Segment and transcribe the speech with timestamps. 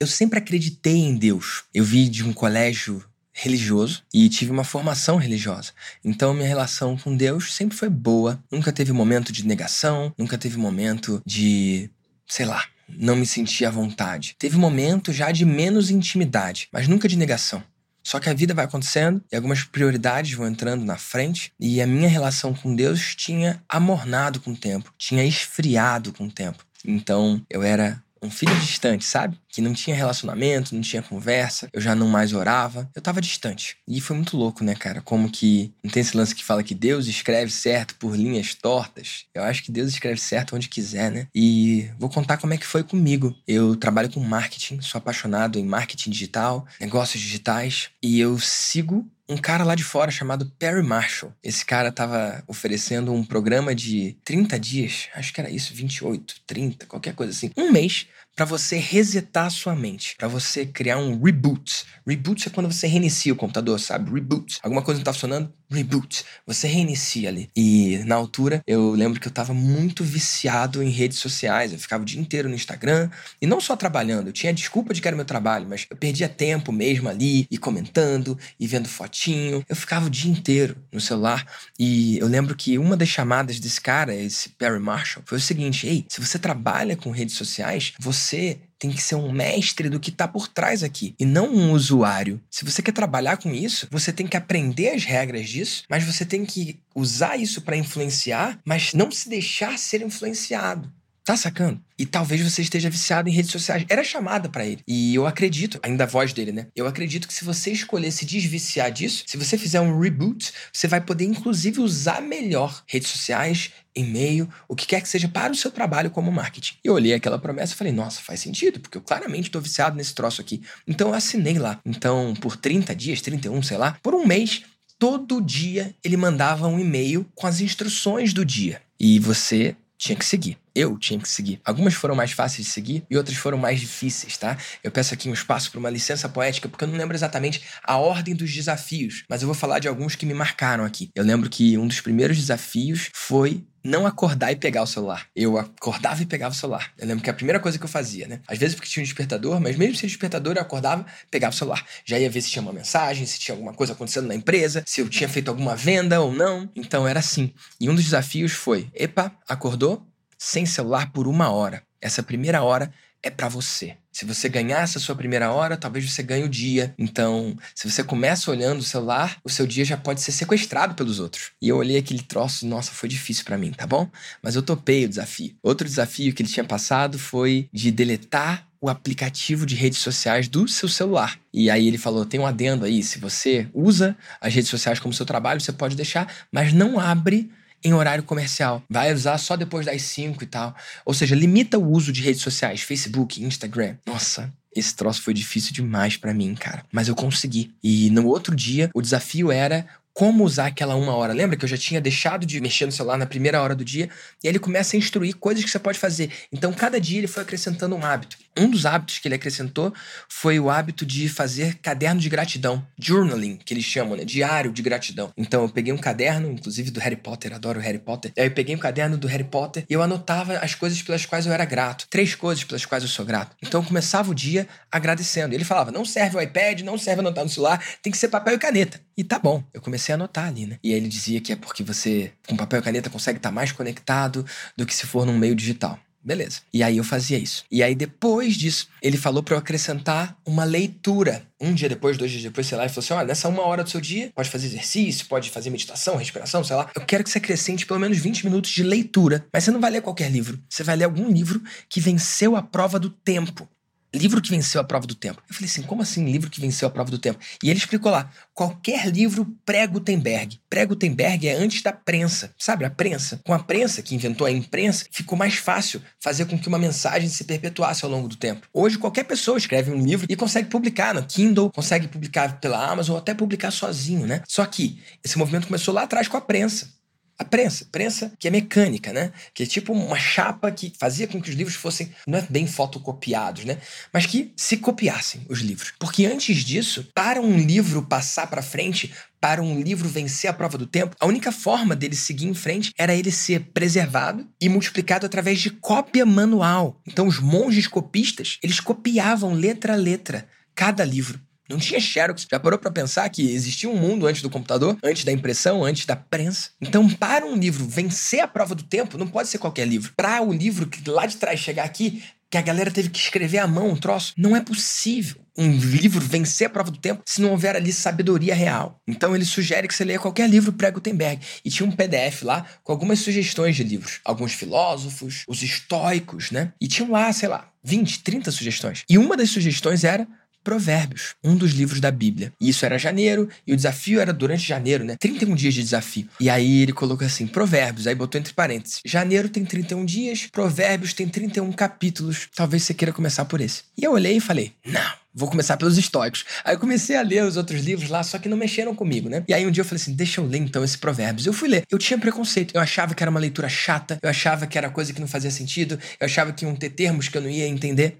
[0.00, 1.64] Eu sempre acreditei em Deus.
[1.74, 5.72] Eu vi de um colégio religioso e tive uma formação religiosa.
[6.04, 8.42] Então minha relação com Deus sempre foi boa.
[8.50, 11.90] Nunca teve momento de negação, nunca teve momento de,
[12.28, 14.36] sei lá, não me sentir à vontade.
[14.38, 17.60] Teve momento já de menos intimidade, mas nunca de negação.
[18.00, 21.86] Só que a vida vai acontecendo e algumas prioridades vão entrando na frente, e a
[21.86, 26.64] minha relação com Deus tinha amornado com o tempo, tinha esfriado com o tempo.
[26.84, 29.38] Então eu era um filho distante, sabe?
[29.48, 33.76] Que não tinha relacionamento, não tinha conversa, eu já não mais orava, eu tava distante.
[33.86, 35.00] E foi muito louco, né, cara?
[35.00, 35.72] Como que.
[35.82, 39.24] Não tem esse lance que fala que Deus escreve certo por linhas tortas?
[39.34, 41.26] Eu acho que Deus escreve certo onde quiser, né?
[41.34, 43.34] E vou contar como é que foi comigo.
[43.46, 49.36] Eu trabalho com marketing, sou apaixonado em marketing digital, negócios digitais, e eu sigo um
[49.36, 51.32] cara lá de fora chamado Perry Marshall.
[51.42, 56.86] Esse cara tava oferecendo um programa de 30 dias, acho que era isso, 28, 30,
[56.86, 57.50] qualquer coisa assim.
[57.56, 58.06] Um mês
[58.38, 61.84] para você resetar a sua mente, para você criar um reboot.
[62.06, 64.12] Reboot é quando você reinicia o computador, sabe?
[64.12, 64.60] Reboot.
[64.62, 65.52] Alguma coisa não tá funcionando?
[65.68, 66.24] Reboot.
[66.46, 67.50] Você reinicia ali.
[67.54, 71.72] E na altura, eu lembro que eu tava muito viciado em redes sociais.
[71.72, 73.10] Eu ficava o dia inteiro no Instagram
[73.42, 74.28] e não só trabalhando.
[74.28, 77.58] Eu tinha desculpa de que era meu trabalho, mas eu perdia tempo mesmo ali e
[77.58, 79.64] comentando e vendo fotinho.
[79.68, 81.44] Eu ficava o dia inteiro no celular
[81.76, 85.86] e eu lembro que uma das chamadas desse cara, esse Perry Marshall, foi o seguinte:
[85.88, 89.98] "Ei, se você trabalha com redes sociais, você você tem que ser um mestre do
[89.98, 92.40] que está por trás aqui e não um usuário.
[92.50, 96.24] Se você quer trabalhar com isso, você tem que aprender as regras disso, mas você
[96.24, 100.92] tem que usar isso para influenciar, mas não se deixar ser influenciado.
[101.28, 101.78] Tá sacando?
[101.98, 103.84] E talvez você esteja viciado em redes sociais.
[103.90, 104.80] Era chamada para ele.
[104.88, 106.68] E eu acredito, ainda a voz dele, né?
[106.74, 110.88] Eu acredito que se você escolher se desviciar disso, se você fizer um reboot, você
[110.88, 115.54] vai poder inclusive usar melhor redes sociais, e-mail, o que quer que seja para o
[115.54, 116.76] seu trabalho como marketing.
[116.82, 119.96] E eu olhei aquela promessa e falei, nossa, faz sentido, porque eu claramente estou viciado
[119.96, 120.62] nesse troço aqui.
[120.86, 121.78] Então eu assinei lá.
[121.84, 124.62] Então, por 30 dias, 31, sei lá, por um mês,
[124.98, 128.80] todo dia ele mandava um e-mail com as instruções do dia.
[128.98, 130.56] E você tinha que seguir.
[130.78, 131.60] Eu tinha que seguir.
[131.64, 134.56] Algumas foram mais fáceis de seguir e outras foram mais difíceis, tá?
[134.80, 137.96] Eu peço aqui um espaço para uma licença poética porque eu não lembro exatamente a
[137.96, 141.10] ordem dos desafios, mas eu vou falar de alguns que me marcaram aqui.
[141.16, 145.26] Eu lembro que um dos primeiros desafios foi não acordar e pegar o celular.
[145.34, 146.92] Eu acordava e pegava o celular.
[146.96, 148.40] Eu lembro que a primeira coisa que eu fazia, né?
[148.46, 151.84] Às vezes porque tinha um despertador, mas mesmo sem despertador eu acordava, pegava o celular.
[152.04, 155.00] Já ia ver se tinha uma mensagem, se tinha alguma coisa acontecendo na empresa, se
[155.00, 156.70] eu tinha feito alguma venda ou não.
[156.76, 157.52] Então era assim.
[157.80, 160.06] E um dos desafios foi: epa, acordou?
[160.38, 161.82] Sem celular por uma hora.
[162.00, 163.96] Essa primeira hora é para você.
[164.12, 166.94] Se você ganhar essa sua primeira hora, talvez você ganhe o dia.
[166.98, 171.20] Então, se você começa olhando o celular, o seu dia já pode ser sequestrado pelos
[171.20, 171.50] outros.
[171.60, 174.08] E eu olhei aquele troço, nossa, foi difícil para mim, tá bom?
[174.42, 175.54] Mas eu topei o desafio.
[175.62, 180.68] Outro desafio que ele tinha passado foi de deletar o aplicativo de redes sociais do
[180.68, 181.38] seu celular.
[181.52, 185.14] E aí ele falou: tem um adendo aí, se você usa as redes sociais como
[185.14, 187.50] seu trabalho, você pode deixar, mas não abre
[187.84, 188.82] em horário comercial.
[188.88, 190.74] Vai usar só depois das 5 e tal.
[191.04, 193.96] Ou seja, limita o uso de redes sociais, Facebook, Instagram.
[194.06, 196.84] Nossa, esse troço foi difícil demais para mim, cara.
[196.92, 197.74] Mas eu consegui.
[197.82, 199.86] E no outro dia, o desafio era
[200.18, 201.32] como usar aquela uma hora.
[201.32, 204.10] Lembra que eu já tinha deixado de mexer no celular na primeira hora do dia?
[204.42, 206.32] E aí ele começa a instruir coisas que você pode fazer.
[206.52, 208.36] Então, cada dia ele foi acrescentando um hábito.
[208.58, 209.94] Um dos hábitos que ele acrescentou
[210.28, 214.24] foi o hábito de fazer caderno de gratidão, journaling, que eles chamam, né?
[214.24, 215.30] Diário de gratidão.
[215.36, 218.32] Então, eu peguei um caderno, inclusive do Harry Potter, adoro o Harry Potter.
[218.36, 221.46] Aí eu peguei um caderno do Harry Potter e eu anotava as coisas pelas quais
[221.46, 222.08] eu era grato.
[222.10, 223.54] Três coisas pelas quais eu sou grato.
[223.62, 225.54] Então, eu começava o dia agradecendo.
[225.54, 228.54] Ele falava: não serve o iPad, não serve anotar no celular, tem que ser papel
[228.54, 229.00] e caneta.
[229.18, 230.78] E tá bom, eu comecei a anotar ali, né?
[230.80, 233.54] E aí ele dizia que é porque você, com papel e caneta, consegue estar tá
[233.54, 234.46] mais conectado
[234.76, 235.98] do que se for num meio digital.
[236.22, 236.60] Beleza.
[236.72, 237.64] E aí eu fazia isso.
[237.68, 241.42] E aí depois disso, ele falou para eu acrescentar uma leitura.
[241.60, 243.82] Um dia depois, dois dias depois, sei lá, ele falou assim: olha, nessa uma hora
[243.82, 246.88] do seu dia, pode fazer exercício, pode fazer meditação, respiração, sei lá.
[246.94, 249.46] Eu quero que você acrescente pelo menos 20 minutos de leitura.
[249.52, 250.60] Mas você não vai ler qualquer livro.
[250.68, 253.68] Você vai ler algum livro que venceu a prova do tempo.
[254.14, 255.42] Livro que venceu a prova do tempo.
[255.48, 257.38] Eu falei assim, como assim livro que venceu a prova do tempo?
[257.62, 260.58] E ele explicou lá, qualquer livro pré-Gutenberg.
[260.70, 262.86] Pré-Gutenberg é antes da prensa, sabe?
[262.86, 263.40] A prensa.
[263.44, 267.28] Com a prensa, que inventou a imprensa, ficou mais fácil fazer com que uma mensagem
[267.28, 268.66] se perpetuasse ao longo do tempo.
[268.72, 273.14] Hoje, qualquer pessoa escreve um livro e consegue publicar no Kindle, consegue publicar pela Amazon
[273.14, 274.42] ou até publicar sozinho, né?
[274.48, 276.97] Só que esse movimento começou lá atrás com a prensa.
[277.38, 279.32] A prensa, prensa que é mecânica, né?
[279.54, 282.66] Que é tipo uma chapa que fazia com que os livros fossem, não é bem
[282.66, 283.78] fotocopiados, né?
[284.12, 285.92] Mas que se copiassem os livros.
[286.00, 290.76] Porque antes disso, para um livro passar para frente, para um livro vencer a prova
[290.76, 295.24] do tempo, a única forma dele seguir em frente era ele ser preservado e multiplicado
[295.24, 297.00] através de cópia manual.
[297.06, 301.40] Então os monges copistas, eles copiavam letra a letra cada livro.
[301.68, 302.46] Não tinha Xerox.
[302.50, 306.06] Já parou para pensar que existia um mundo antes do computador, antes da impressão, antes
[306.06, 306.70] da prensa?
[306.80, 310.12] Então, para um livro vencer a prova do tempo, não pode ser qualquer livro.
[310.16, 313.58] Para o livro que lá de trás chegar aqui, que a galera teve que escrever
[313.58, 317.42] à mão um troço, não é possível um livro vencer a prova do tempo se
[317.42, 319.02] não houver ali sabedoria real.
[319.06, 321.44] Então ele sugere que você leia qualquer livro pré-Gutenberg.
[321.64, 324.20] E tinha um PDF lá com algumas sugestões de livros.
[324.24, 326.72] Alguns filósofos, os estoicos, né?
[326.80, 329.04] E tinham lá, sei lá, 20, 30 sugestões.
[329.10, 330.26] E uma das sugestões era
[330.68, 332.52] Provérbios, um dos livros da Bíblia.
[332.60, 335.16] E isso era janeiro, e o desafio era durante janeiro, né?
[335.18, 336.28] 31 dias de desafio.
[336.38, 339.00] E aí ele colocou assim: Provérbios, aí botou entre parênteses.
[339.02, 342.50] Janeiro tem 31 dias, Provérbios tem 31 capítulos.
[342.54, 343.84] Talvez você queira começar por esse.
[343.96, 345.28] E eu olhei e falei: não.
[345.34, 346.44] Vou começar pelos estoicos.
[346.64, 349.44] Aí eu comecei a ler os outros livros lá, só que não mexeram comigo, né?
[349.46, 351.46] E aí um dia eu falei assim: deixa eu ler então esse Provérbios.
[351.46, 351.84] Eu fui ler.
[351.90, 352.74] Eu tinha preconceito.
[352.74, 355.50] Eu achava que era uma leitura chata, eu achava que era coisa que não fazia
[355.50, 358.18] sentido, eu achava que iam ter termos que eu não ia entender.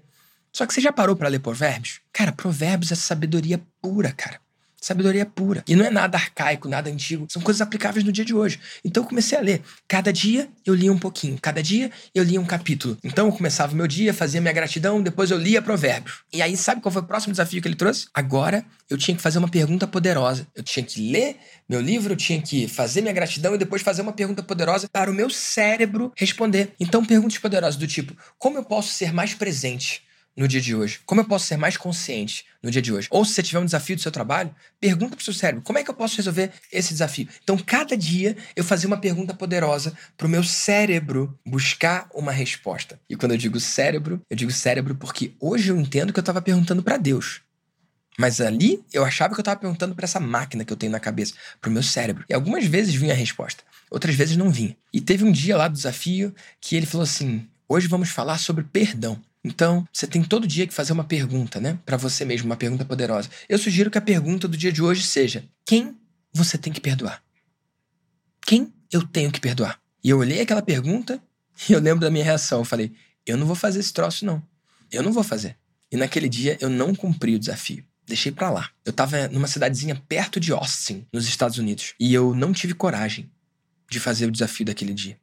[0.51, 2.01] Só que você já parou para ler provérbios?
[2.11, 4.39] Cara, provérbios é sabedoria pura, cara.
[4.81, 5.63] Sabedoria pura.
[5.67, 7.27] E não é nada arcaico, nada antigo.
[7.29, 8.59] São coisas aplicáveis no dia de hoje.
[8.83, 9.61] Então eu comecei a ler.
[9.87, 11.37] Cada dia eu lia um pouquinho.
[11.41, 12.97] Cada dia eu lia um capítulo.
[13.03, 16.19] Então eu começava o meu dia, fazia minha gratidão, depois eu lia provérbios.
[16.31, 18.07] E aí, sabe qual foi o próximo desafio que ele trouxe?
[18.13, 20.47] Agora eu tinha que fazer uma pergunta poderosa.
[20.55, 21.35] Eu tinha que ler
[21.67, 25.11] meu livro, eu tinha que fazer minha gratidão e depois fazer uma pergunta poderosa para
[25.11, 26.73] o meu cérebro responder.
[26.79, 30.03] Então, perguntas poderosas do tipo: como eu posso ser mais presente?
[30.35, 30.99] No dia de hoje?
[31.05, 33.07] Como eu posso ser mais consciente no dia de hoje?
[33.11, 35.77] Ou se você tiver um desafio do seu trabalho, pergunta para o seu cérebro: como
[35.79, 37.27] é que eu posso resolver esse desafio?
[37.43, 42.99] Então, cada dia eu fazia uma pergunta poderosa para o meu cérebro buscar uma resposta.
[43.09, 46.41] E quando eu digo cérebro, eu digo cérebro porque hoje eu entendo que eu estava
[46.41, 47.41] perguntando para Deus.
[48.19, 50.99] Mas ali eu achava que eu estava perguntando para essa máquina que eu tenho na
[50.99, 52.25] cabeça, para o meu cérebro.
[52.27, 54.75] E algumas vezes vinha a resposta, outras vezes não vinha.
[54.91, 58.65] E teve um dia lá do desafio que ele falou assim: hoje vamos falar sobre
[58.65, 59.21] perdão.
[59.43, 61.79] Então, você tem todo dia que fazer uma pergunta, né?
[61.85, 63.29] Para você mesmo, uma pergunta poderosa.
[63.47, 65.97] Eu sugiro que a pergunta do dia de hoje seja: quem
[66.33, 67.23] você tem que perdoar?
[68.41, 69.79] Quem eu tenho que perdoar?
[70.03, 71.21] E eu olhei aquela pergunta
[71.69, 72.59] e eu lembro da minha reação.
[72.59, 72.91] Eu falei:
[73.25, 74.43] eu não vou fazer esse troço, não.
[74.91, 75.55] Eu não vou fazer.
[75.91, 77.83] E naquele dia eu não cumpri o desafio.
[78.05, 78.69] Deixei para lá.
[78.83, 83.29] Eu tava numa cidadezinha perto de Austin, nos Estados Unidos, e eu não tive coragem
[83.89, 85.19] de fazer o desafio daquele dia.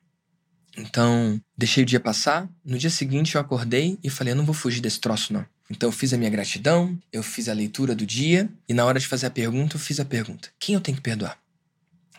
[0.76, 2.49] Então, deixei o dia passar.
[2.64, 5.44] No dia seguinte, eu acordei e falei: eu não vou fugir desse troço, não.
[5.70, 9.00] Então, eu fiz a minha gratidão, eu fiz a leitura do dia, e na hora
[9.00, 11.38] de fazer a pergunta, eu fiz a pergunta: quem eu tenho que perdoar?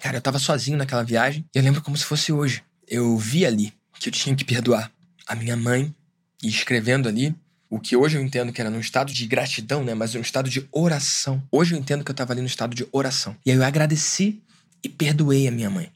[0.01, 2.63] Cara, eu tava sozinho naquela viagem e eu lembro como se fosse hoje.
[2.87, 4.91] Eu vi ali que eu tinha que perdoar
[5.25, 5.93] a minha mãe
[6.41, 7.35] e escrevendo ali
[7.69, 9.93] o que hoje eu entendo que era num estado de gratidão, né?
[9.93, 11.43] Mas um estado de oração.
[11.51, 13.35] Hoje eu entendo que eu tava ali no estado de oração.
[13.45, 14.41] E aí eu agradeci
[14.83, 15.91] e perdoei a minha mãe.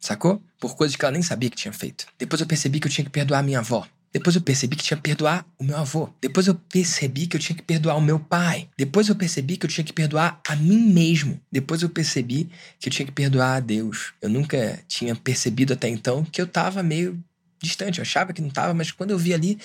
[0.00, 0.42] Sacou?
[0.58, 2.06] Por coisas que ela nem sabia que tinha feito.
[2.18, 3.86] Depois eu percebi que eu tinha que perdoar a minha avó.
[4.12, 6.08] Depois eu percebi que tinha que perdoar o meu avô.
[6.20, 8.68] Depois eu percebi que eu tinha que perdoar o meu pai.
[8.76, 11.40] Depois eu percebi que eu tinha que perdoar a mim mesmo.
[11.52, 12.50] Depois eu percebi
[12.80, 14.12] que eu tinha que perdoar a Deus.
[14.20, 17.22] Eu nunca tinha percebido até então que eu tava meio
[17.60, 17.98] distante.
[17.98, 19.58] Eu achava que não estava, mas quando eu vi ali,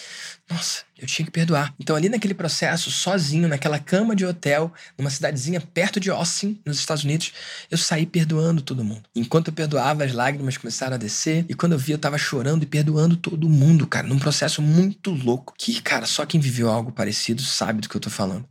[0.50, 1.74] nossa, eu tinha que perdoar.
[1.80, 6.80] Então, ali naquele processo, sozinho, naquela cama de hotel, numa cidadezinha perto de Austin, nos
[6.80, 7.34] Estados Unidos,
[7.70, 9.04] eu saí perdoando todo mundo.
[9.16, 12.64] Enquanto eu perdoava, as lágrimas começaram a descer, e quando eu vi, eu tava chorando
[12.64, 16.92] e perdoando todo mundo, cara, num processo muito louco, que, cara, só quem viveu algo
[16.92, 18.48] parecido sabe do que eu tô falando.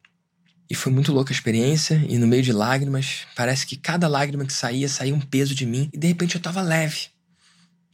[0.68, 4.46] E foi muito louca a experiência, e no meio de lágrimas, parece que cada lágrima
[4.46, 7.13] que saía, saía um peso de mim, e de repente eu tava leve.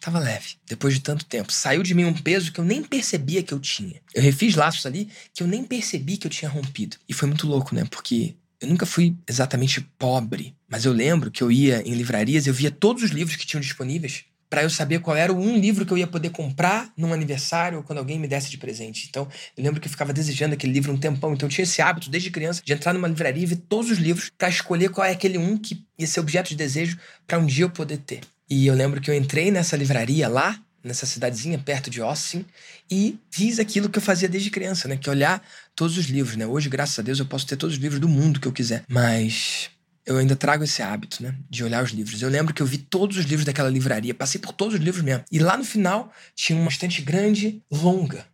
[0.01, 1.53] Tava leve, depois de tanto tempo.
[1.53, 4.01] Saiu de mim um peso que eu nem percebia que eu tinha.
[4.15, 6.97] Eu refiz laços ali que eu nem percebi que eu tinha rompido.
[7.07, 7.85] E foi muito louco, né?
[7.91, 12.55] Porque eu nunca fui exatamente pobre, mas eu lembro que eu ia em livrarias, eu
[12.55, 15.87] via todos os livros que tinham disponíveis para eu saber qual era o um livro
[15.87, 19.07] que eu ia poder comprar num aniversário ou quando alguém me desse de presente.
[19.09, 21.33] Então, eu lembro que eu ficava desejando aquele livro um tempão.
[21.33, 23.99] Então, eu tinha esse hábito desde criança de entrar numa livraria e ver todos os
[23.99, 27.47] livros para escolher qual é aquele um que ia ser objeto de desejo para um
[27.47, 28.23] dia eu poder ter.
[28.51, 32.45] E eu lembro que eu entrei nessa livraria lá, nessa cidadezinha perto de Austin,
[32.91, 34.97] e fiz aquilo que eu fazia desde criança, né?
[34.97, 35.41] Que é olhar
[35.77, 36.45] todos os livros, né?
[36.45, 38.83] Hoje, graças a Deus, eu posso ter todos os livros do mundo que eu quiser.
[38.89, 39.71] Mas
[40.05, 41.37] eu ainda trago esse hábito, né?
[41.49, 42.21] De olhar os livros.
[42.21, 45.05] Eu lembro que eu vi todos os livros daquela livraria, passei por todos os livros
[45.05, 45.25] mesmo.
[45.31, 48.27] E lá no final tinha uma estante grande, longa.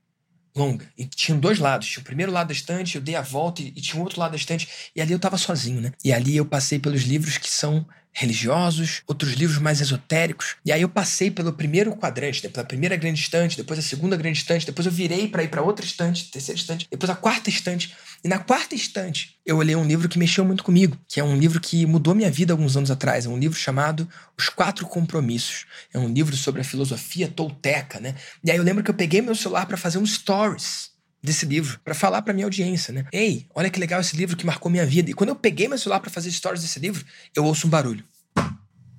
[0.56, 0.86] Longa.
[0.96, 1.86] E tinha dois lados.
[1.86, 4.18] Tinha o primeiro lado da estante, eu dei a volta e, e tinha o outro
[4.18, 4.66] lado da estante.
[4.96, 5.92] E ali eu tava sozinho, né?
[6.02, 10.56] E ali eu passei pelos livros que são religiosos, outros livros mais esotéricos.
[10.64, 14.38] E aí eu passei pelo primeiro quadrante, pela primeira grande estante, depois a segunda grande
[14.38, 17.94] estante, depois eu virei para ir para outra estante, terceira estante, depois a quarta estante.
[18.24, 21.36] E na quarta estante, eu olhei um livro que mexeu muito comigo, que é um
[21.36, 23.26] livro que mudou minha vida alguns anos atrás.
[23.26, 25.66] É um livro chamado Os Quatro Compromissos.
[25.92, 28.14] É um livro sobre a filosofia tolteca, né?
[28.42, 30.95] E aí eu lembro que eu peguei meu celular para fazer um stories
[31.26, 33.04] desse livro, para falar para minha audiência, né?
[33.12, 35.10] Ei, olha que legal esse livro que marcou minha vida.
[35.10, 37.04] E quando eu peguei meu celular para fazer stories desse livro,
[37.34, 38.04] eu ouço um barulho.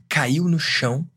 [0.10, 1.08] Caiu no chão,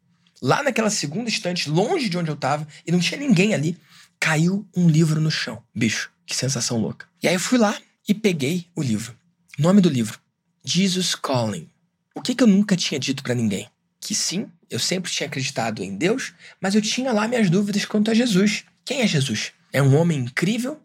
[0.40, 3.76] lá naquela segunda estante, longe de onde eu tava, e não tinha ninguém ali.
[4.18, 5.62] Caiu um livro no chão.
[5.74, 7.06] Bicho, que sensação louca.
[7.22, 7.76] E aí eu fui lá
[8.08, 9.14] e peguei o livro.
[9.58, 10.18] Nome do livro:
[10.64, 11.68] Jesus Calling.
[12.14, 13.68] O que, que eu nunca tinha dito para ninguém?
[14.00, 18.10] Que sim, eu sempre tinha acreditado em Deus, mas eu tinha lá minhas dúvidas quanto
[18.10, 18.64] a Jesus.
[18.84, 19.52] Quem é Jesus?
[19.72, 20.80] É um homem incrível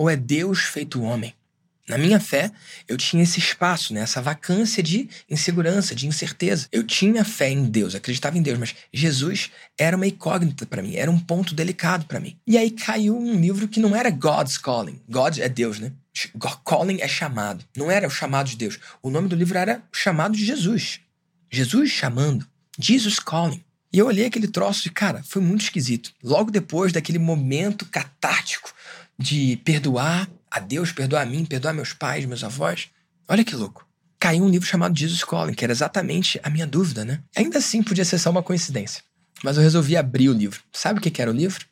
[0.00, 1.34] ou é Deus feito homem?
[1.86, 2.50] Na minha fé,
[2.88, 4.00] eu tinha esse espaço, né?
[4.00, 6.66] essa vacância de insegurança, de incerteza.
[6.72, 10.96] Eu tinha fé em Deus, acreditava em Deus, mas Jesus era uma incógnita para mim,
[10.96, 12.34] era um ponto delicado para mim.
[12.46, 14.98] E aí caiu um livro que não era God's Calling.
[15.06, 15.92] God é Deus, né?
[16.64, 17.62] Calling é chamado.
[17.76, 18.78] Não era o chamado de Deus.
[19.02, 21.00] O nome do livro era chamado de Jesus.
[21.50, 22.46] Jesus chamando.
[22.78, 23.62] Jesus Calling.
[23.92, 26.12] E eu olhei aquele troço e, cara, foi muito esquisito.
[26.22, 28.72] Logo depois daquele momento catártico
[29.20, 32.88] de perdoar a Deus, perdoar a mim, perdoar meus pais, meus avós.
[33.28, 33.86] Olha que louco.
[34.18, 37.22] Caiu um livro chamado Jesus Calling, que era exatamente a minha dúvida, né?
[37.36, 39.02] Ainda assim podia ser só uma coincidência.
[39.42, 40.60] Mas eu resolvi abrir o livro.
[40.72, 41.66] Sabe o que era o livro?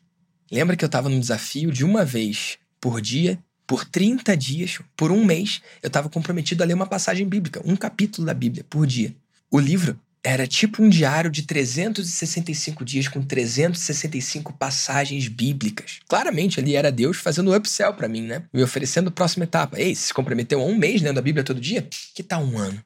[0.51, 3.37] Lembra que eu estava num desafio de uma vez por dia,
[3.67, 7.75] por 30 dias, por um mês, eu estava comprometido a ler uma passagem bíblica, um
[7.75, 9.15] capítulo da Bíblia por dia.
[9.51, 15.99] O livro era tipo um diário de 365 dias com 365 passagens bíblicas.
[16.07, 18.43] Claramente ali era Deus fazendo upsell para mim, né?
[18.53, 19.79] Me oferecendo a próxima etapa.
[19.79, 21.87] Ei, se comprometeu a um mês lendo a Bíblia todo dia?
[22.13, 22.83] Que tal um ano?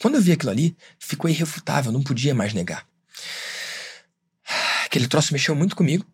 [0.00, 2.86] Quando eu vi aquilo ali, ficou irrefutável, não podia mais negar.
[4.86, 6.06] Aquele troço mexeu muito comigo.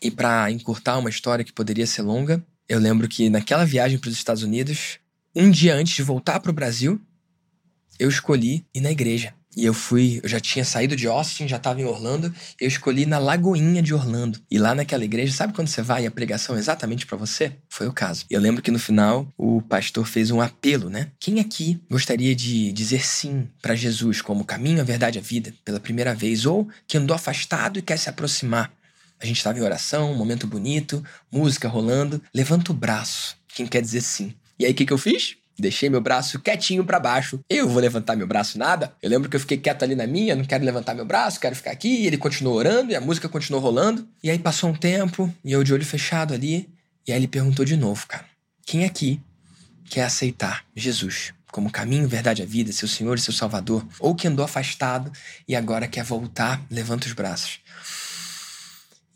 [0.00, 4.08] E para encurtar uma história que poderia ser longa, eu lembro que naquela viagem para
[4.08, 4.98] os Estados Unidos,
[5.34, 7.00] um dia antes de voltar para o Brasil,
[7.98, 9.32] eu escolhi ir na igreja.
[9.54, 13.04] E eu fui, eu já tinha saído de Austin, já estava em Orlando, eu escolhi
[13.04, 14.40] na Lagoinha de Orlando.
[14.50, 17.52] E lá naquela igreja, sabe quando você vai e a pregação é exatamente para você?
[17.68, 18.24] Foi o caso.
[18.30, 21.08] Eu lembro que no final o pastor fez um apelo, né?
[21.20, 25.52] Quem aqui gostaria de dizer sim para Jesus como caminho, a verdade e a vida
[25.64, 28.72] pela primeira vez ou que andou afastado e quer se aproximar?
[29.20, 32.20] A gente estava em oração, um momento bonito, música rolando.
[32.34, 33.36] Levanta o braço.
[33.54, 34.34] Quem quer dizer sim?
[34.58, 35.36] E aí o que, que eu fiz?
[35.62, 37.38] Deixei meu braço quietinho para baixo.
[37.48, 38.92] Eu vou levantar meu braço nada.
[39.00, 41.54] Eu lembro que eu fiquei quieto ali na minha, não quero levantar meu braço, quero
[41.54, 42.02] ficar aqui.
[42.02, 44.06] E ele continuou orando e a música continuou rolando.
[44.24, 46.68] E aí passou um tempo e eu de olho fechado ali.
[47.06, 48.24] E aí ele perguntou de novo, cara:
[48.66, 49.20] quem aqui
[49.88, 53.86] quer aceitar Jesus como caminho, verdade a vida, seu Senhor e seu Salvador?
[54.00, 55.12] Ou que andou afastado
[55.46, 56.60] e agora quer voltar?
[56.68, 57.60] Levanta os braços.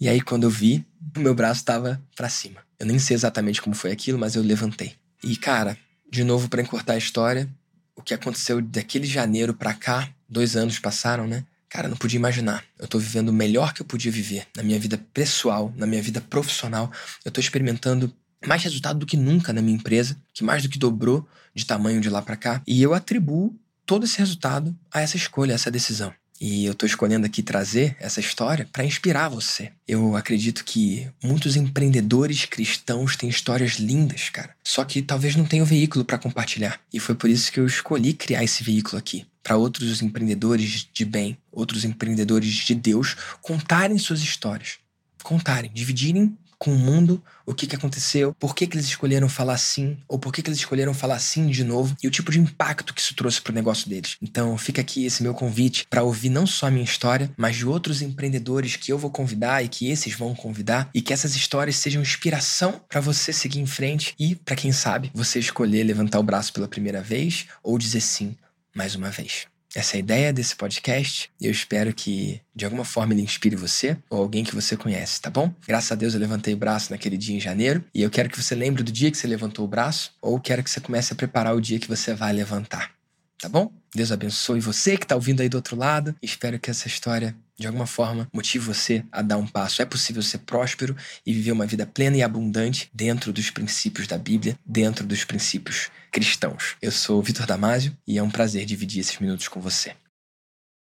[0.01, 0.87] E aí quando eu vi,
[1.17, 2.61] o meu braço estava para cima.
[2.79, 4.95] Eu nem sei exatamente como foi aquilo, mas eu levantei.
[5.25, 5.77] E cara,
[6.17, 7.49] de novo, para encurtar a história,
[7.95, 11.45] o que aconteceu daquele janeiro para cá, dois anos passaram, né?
[11.69, 12.65] Cara, não podia imaginar.
[12.79, 16.01] Eu tô vivendo o melhor que eu podia viver na minha vida pessoal, na minha
[16.01, 16.91] vida profissional.
[17.25, 18.13] Eu tô experimentando
[18.47, 22.01] mais resultado do que nunca na minha empresa, que mais do que dobrou de tamanho
[22.01, 22.63] de lá para cá.
[22.67, 23.55] E eu atribuo
[23.85, 26.15] todo esse resultado a essa escolha, a essa decisão.
[26.41, 29.73] E eu estou escolhendo aqui trazer essa história para inspirar você.
[29.87, 34.55] Eu acredito que muitos empreendedores cristãos têm histórias lindas, cara.
[34.65, 36.81] Só que talvez não tenham veículo para compartilhar.
[36.93, 39.27] E foi por isso que eu escolhi criar esse veículo aqui.
[39.43, 44.79] Para outros empreendedores de bem, outros empreendedores de Deus contarem suas histórias.
[45.23, 49.57] Contarem, dividirem com o mundo o que, que aconteceu, por que, que eles escolheram falar
[49.59, 52.41] sim, ou por que, que eles escolheram falar sim de novo, e o tipo de
[52.41, 54.17] impacto que isso trouxe para o negócio deles.
[54.21, 57.67] Então fica aqui esse meu convite para ouvir não só a minha história, mas de
[57.67, 61.77] outros empreendedores que eu vou convidar e que esses vão convidar, e que essas histórias
[61.77, 66.23] sejam inspiração para você seguir em frente e, para quem sabe, você escolher levantar o
[66.23, 68.37] braço pela primeira vez ou dizer sim
[68.75, 69.47] mais uma vez.
[69.77, 73.95] Essa é a ideia desse podcast eu espero que de alguma forma ele inspire você
[74.09, 75.53] ou alguém que você conhece, tá bom?
[75.69, 78.43] Graças a Deus eu levantei o braço naquele dia em janeiro e eu quero que
[78.43, 81.17] você lembre do dia que você levantou o braço ou quero que você comece a
[81.17, 82.91] preparar o dia que você vai levantar,
[83.39, 83.71] tá bom?
[83.95, 86.17] Deus abençoe você que está ouvindo aí do outro lado.
[86.23, 89.81] Espero que essa história de alguma forma, motive você a dar um passo.
[89.81, 94.19] É possível ser próspero e viver uma vida plena e abundante dentro dos princípios da
[94.19, 96.77] Bíblia, dentro dos princípios cristãos.
[96.81, 99.93] Eu sou Vitor Damasio e é um prazer dividir esses minutos com você.